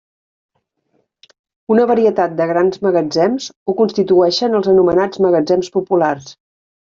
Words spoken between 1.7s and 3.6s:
Una varietat de grans magatzems